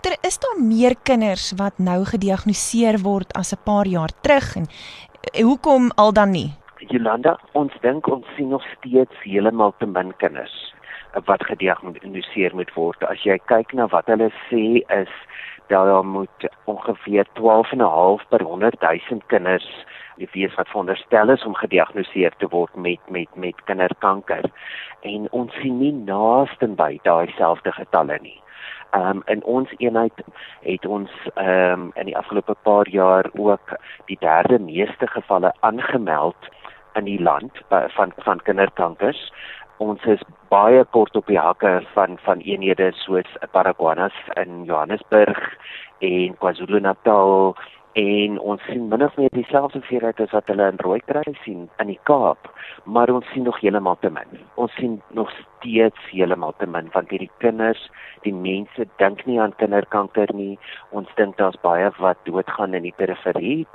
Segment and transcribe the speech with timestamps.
[0.00, 4.64] Dokter, is daar meer kinders wat nou gediagnoseer word as 'n paar jaar terug en
[5.44, 6.50] hoekom al dan nie?
[6.88, 10.74] Jolanda, ons dink ons sien nog steeds heeltemal te min kinders
[11.24, 13.04] wat gediagnoseer moet word.
[13.04, 15.12] As jy kyk na wat hulle sê is
[15.68, 19.84] daar moet ongeveer 12,5 per 100 000 kinders
[20.32, 24.44] wees wat veronderstel is om gediagnoseer te word met met met kinderkanker.
[25.02, 28.40] En ons sien nie naaste by daai selfde getalle nie.
[28.90, 30.12] Ehm um, in ons eenheid
[30.60, 33.76] het ons ehm um, in die afgelope paar jaar ook
[34.06, 36.48] die derde meeste gevalle aangemeld
[36.94, 39.32] in die land van van kinderkankers
[39.80, 40.22] ons is
[40.52, 45.38] baie kort op die hakke van van eenhede soos Paraguanas in Johannesburg
[45.98, 47.54] en KwaZulu-Natal
[47.92, 51.90] en ons sien min of meer dieselfde veelheid as wat hulle in Rooikruis sien in
[51.90, 52.50] die Kaap,
[52.84, 54.38] maar ons sien nog heeltemal te min.
[54.54, 57.82] Ons sien nog steeds heeltemal te min want hierdie kinders,
[58.22, 60.58] die mense dink nie aan kinderkanker nie.
[60.94, 63.66] Ons dink daar's baie wat doodgaan in die periferie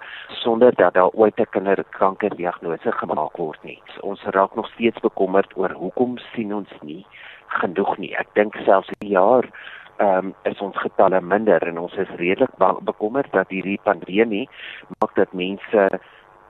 [0.42, 3.82] sonder dat daar ooit 'n kinderkankerdiagnose gemaak word nie.
[4.02, 7.06] Ons raak nog steeds bekommerd oor hoekom sien ons nie
[7.48, 8.14] genoeg nie.
[8.16, 9.46] Ek dink selfs die jaar
[9.98, 12.52] ehm um, is ons getalle minder en ons is redelik
[12.84, 14.48] bekommerd dat hierdie pandemie
[15.00, 15.90] maak dat mense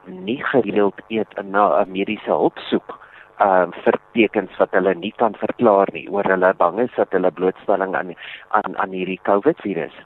[0.06, 3.00] nie gereeld eet en na 'n mediese hulp soek
[3.40, 7.12] ehm uh, vir tekens wat hulle nie kan verklaar nie oor hulle bang is dat
[7.12, 8.14] hulle blootstelling aan
[8.50, 9.98] aan aan hierdie COVID virus.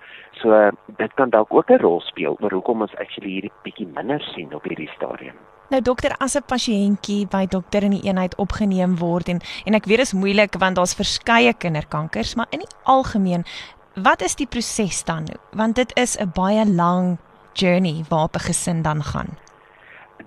[0.41, 3.87] So uh, dit kan dalk ook 'n rol speel oor hoekom ons actually hierdie bietjie
[3.87, 5.37] minder sien op hierdie stadium.
[5.69, 9.85] Nou dokter, as 'n pasiëntjie by dokter in die eenheid opgeneem word en en ek
[9.85, 13.45] weet dit is moeilik want daar's verskeie kinderkankers, maar in die algemeen,
[13.93, 15.27] wat is die proses dan?
[15.51, 17.17] Want dit is 'n baie lang
[17.53, 19.48] journey waarop 'n gesin dan gaan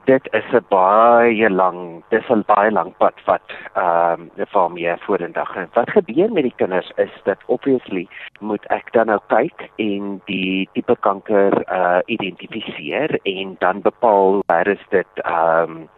[0.04, 4.96] dit is 'n baie lang dis 'n baie lang pad wat ehm um, vir my
[5.06, 8.08] vorendag en wat gebeur met die kinders is dat obviously
[8.40, 14.66] moet ek dan nou kyk en die tipe kanker uh identifiseer en dan bepaal waar
[14.66, 15.88] is dit ehm um,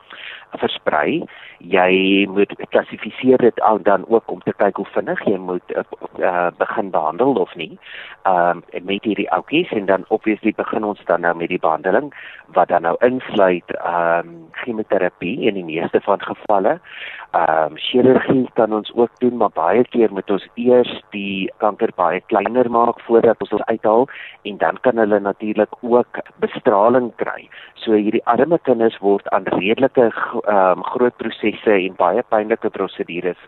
[0.59, 1.25] versprei.
[1.59, 6.51] Jy moet klassifiseer dit al dan ook om te kyk hoe vinnig jy moet uh,
[6.59, 7.79] begin behandel of nie.
[8.23, 12.13] Ehm um, met hierdie oudjies en dan obviously begin ons dan nou met die behandeling
[12.57, 16.79] wat dan nou insluit ehm um, chemoterapie in die meeste van gevalle.
[17.33, 21.91] Ehm um, chirurgie kan ons ook doen, maar baie keer moet ons eers die kanker
[21.97, 24.09] baie kleiner maak voordat ons dit uithaal
[24.43, 27.49] en dan kan hulle natuurlik ook bestraling kry.
[27.75, 30.11] So hierdie arme kinders word aan redelike
[30.47, 33.41] ehm um, groot prosesse en baie pynlike prosedures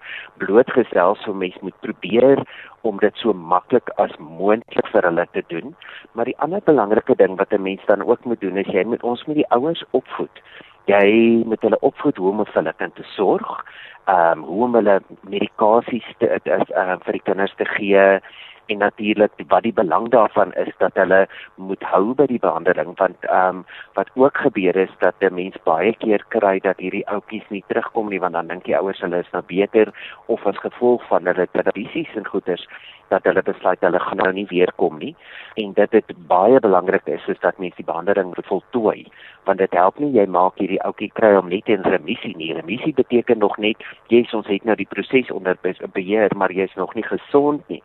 [0.43, 2.43] blootgestel so mens moet probeer
[2.89, 5.75] om dit so maklik as moontlik vir hulle te doen.
[6.13, 9.03] Maar die ander belangrike ding wat 'n mens dan ook moet doen is jy moet
[9.03, 10.43] ons met die ouers opvoed.
[10.87, 13.65] Jy moet hulle opvoed hoe om vir hulle kind te sorg,
[14.07, 18.21] ehm um, hoe om hulle medikasies te is uh, vir die kinders te gee
[18.67, 23.25] en natuurlik wat die belang daarvan is dat hulle moet hou by die behandeling want
[23.25, 27.49] ehm um, wat ook gebeur is dat 'n mens baie keer kry dat hierdie ouetjies
[27.49, 29.93] nie terugkom nie want dan dink die ouers hulle is nou beter
[30.27, 32.67] of as gevolg van hulle tradisies en goeders
[33.09, 35.15] dat hulle besluit hulle gaan nou nie weer kom nie.
[35.55, 39.07] En dit dit baie belangrik is is dat mense die behandeling voltooi
[39.47, 42.53] want dit help nie jy maak hierdie ouetjie kry om net in remissie nie.
[42.55, 45.59] Remissie beteken nog net jy ons het nou die proses onder
[45.93, 47.83] beheer maar jy's nog nie gesond nie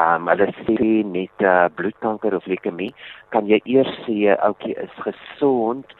[0.00, 2.92] um, hulle sê met uh, bloedkanker of leukemie
[3.34, 5.96] kan jy eers sê ouetjie is gesond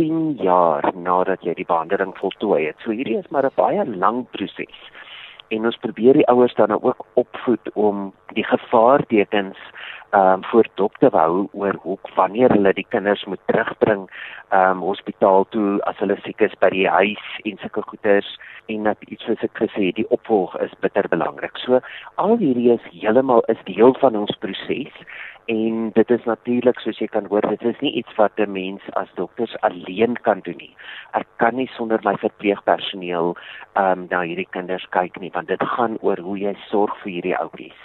[0.00, 2.78] 10 jaar nadat jy die behandeling voltooi het.
[2.84, 4.78] So hierdie is maar 'n baie lang proses.
[5.50, 9.58] En ons probeer die ouers dan ook opvoed om die gevaartekens
[10.10, 14.08] ehm um, voor dop te hou oor hoe wanneer hulle die kinders moet terugbring
[14.48, 18.30] ehm um, hospitaal toe as hulle siek is by die huis en sulke goeters
[18.66, 21.58] en dat iets soos ek gesê het die opvolg is bitter belangrik.
[21.62, 21.78] So
[22.14, 24.94] al hierdie is heeltemal is deel van ons proses
[25.46, 28.82] en dit is natuurlik soos jy kan hoor dit is nie iets wat 'n mens
[29.00, 30.74] as dokters alleen kan doen nie.
[31.12, 33.36] Ek kan nie sonder my verpleegpersoneel
[33.74, 37.12] ehm um, na hierdie kinders kyk nie want dit gaan oor hoe jy sorg vir
[37.12, 37.80] hierdie ouetjies.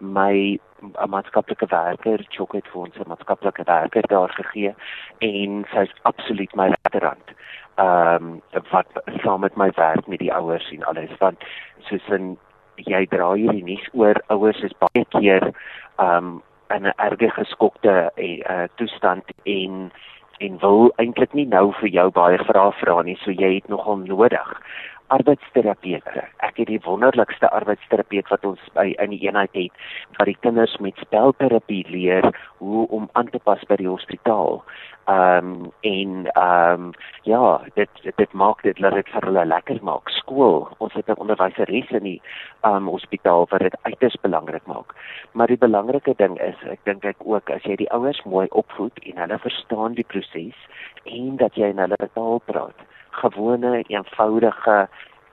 [0.00, 4.74] My 'n maatskaplike werker, Chok het vir ons 'n maatskaplike werker daar gegee
[5.18, 7.30] en sy's absoluut my regterhand.
[7.76, 8.86] Ehm um, wat
[9.22, 11.38] saam met my werk met die ouers en alles want
[11.78, 12.38] soos in
[12.76, 15.52] jy dra hierdie nuus oor ouers is baie keer
[15.98, 16.42] ehm um,
[16.74, 19.92] in 'n erge geskokte uh, toestand en
[20.38, 23.96] en wil eintlik nie nou vir jou baie vrae vra nie, so jy het nogal
[23.96, 24.60] nodig
[25.08, 26.24] arbeidsterapeute.
[26.46, 29.86] Ek het die wonderlikste arbeidsterapeut wat ons by in die eenheid het
[30.18, 32.26] wat die kinders met spelterapie leer
[32.58, 34.62] hoe om aan te pas by die hospitaal.
[35.06, 36.92] Ehm um, en ehm um,
[37.22, 40.10] ja, dit dit maak dit dat dit vir hulle lekker maak.
[40.10, 42.20] Skool, ons het 'n onderwyseres in die
[42.62, 44.94] ehm um, hospitaal wat dit uiters belangrik maak.
[45.32, 48.98] Maar die belangrike ding is, ek dink ek ook as jy die ouers mooi opvoed
[48.98, 50.58] en hulle verstaan die proses
[51.04, 52.78] en dat jy in hulle taal praat,
[53.26, 54.88] gewone, eenvoudige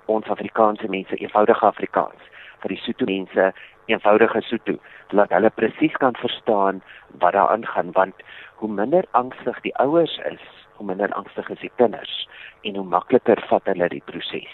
[0.05, 2.31] ons Afrikaanse mense, eenvoudige Afrikaans
[2.63, 3.51] vir die Sotho mense,
[3.91, 4.77] eenvoudige Sotho,
[5.11, 6.81] laat hulle presies kan verstaan
[7.21, 8.25] wat daar aangaan want
[8.61, 10.43] hoe minder angstig die ouers is,
[10.79, 12.27] hoe minder angstig is die kinders
[12.63, 14.53] en hoe makliker vat hulle die proses.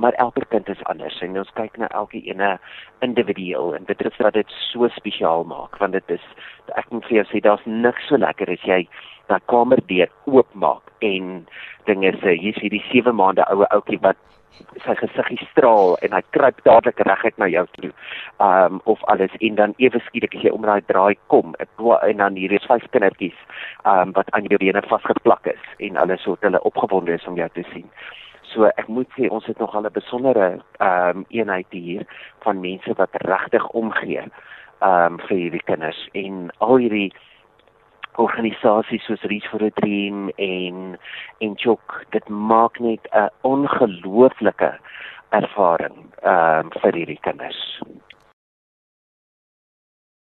[0.00, 2.54] Maar elke kind is anders en ons kyk na elke ene
[3.04, 6.24] individueel en dit is wat dit so spesiaal maak want dit is
[6.80, 8.80] ek moet vir jou sê daar's niks so lekker as jy
[9.28, 11.28] daai kamerdeur oopmaak en
[11.90, 14.20] dinge sê hier's hierdie 7 maande oue ouetjie wat
[14.84, 17.90] sy gesiggie straal en hy kruip dadelik reguit na jou toe.
[18.46, 22.40] Um of alles en dan ewe skielik as jy om daai draai kom, en dan
[22.40, 23.36] hier is vyf kindertjies
[23.92, 27.48] um wat aan jou bene vasgeplak is en alles so hulle opgewonde is om jou
[27.54, 27.88] te sien.
[28.52, 32.06] So ek moet sê ons het nog al 'n besondere um eenheid hier
[32.42, 34.24] van mense wat regtig omgee
[34.82, 37.12] um vir hierdie kinders en al hierdie
[38.16, 40.98] organisasies soos Reach for a Dream en
[41.38, 44.72] en Chok dit maak net 'n ongelooflike
[45.30, 47.80] ervaring ehm um, vir hierdie kinders.